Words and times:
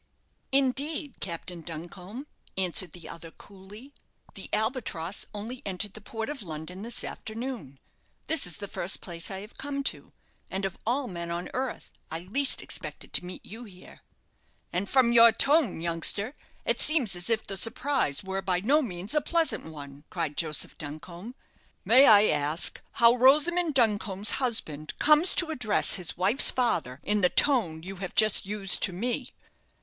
"Indeed, 0.51 1.17
Captain 1.19 1.61
Duncombe," 1.61 2.25
answered 2.57 2.93
the 2.93 3.07
other, 3.07 3.29
coolly; 3.29 3.93
"the 4.33 4.49
'Albatross' 4.51 5.27
only 5.31 5.61
entered 5.63 5.93
the 5.93 6.01
port 6.01 6.27
of 6.27 6.41
London 6.41 6.81
this 6.81 7.03
afternoon. 7.03 7.77
This 8.25 8.47
is 8.47 8.57
the 8.57 8.67
first 8.67 9.01
place 9.01 9.29
I 9.29 9.41
have 9.41 9.57
come 9.59 9.83
to, 9.93 10.11
and 10.49 10.65
of 10.65 10.75
all 10.87 11.07
men 11.07 11.29
on 11.29 11.51
earth 11.53 11.91
I 12.09 12.21
least 12.21 12.63
expected 12.63 13.13
to 13.13 13.25
meet 13.25 13.45
you 13.45 13.65
here." 13.65 14.01
"And 14.73 14.89
from 14.89 15.13
your 15.13 15.31
tone, 15.31 15.81
youngster, 15.81 16.33
it 16.65 16.81
seems 16.81 17.15
as 17.15 17.29
if 17.29 17.45
the 17.45 17.55
surprise 17.55 18.23
were 18.23 18.41
by 18.41 18.59
no 18.59 18.81
means 18.81 19.13
a 19.13 19.21
pleasant 19.21 19.65
one," 19.65 20.05
cried 20.09 20.35
Joseph 20.35 20.79
Duncombe. 20.79 21.35
"May 21.85 22.07
I 22.07 22.23
ask 22.25 22.81
how 22.93 23.13
Rosamond 23.13 23.75
Duncombe's 23.75 24.31
husband 24.41 24.97
comes 24.97 25.35
to 25.35 25.51
address 25.51 25.93
his 25.93 26.17
wife's 26.17 26.49
father 26.49 26.99
in 27.03 27.21
the 27.21 27.29
tone 27.29 27.83
you 27.83 27.97
have 27.97 28.15
just 28.15 28.47
used 28.47 28.81
to 28.81 28.93
me?" 28.93 29.35